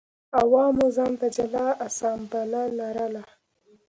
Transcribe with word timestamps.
عوامو 0.39 0.87
ځان 0.95 1.11
ته 1.19 1.27
جلا 1.35 1.67
اسامبله 1.87 2.61
لرله. 2.77 3.21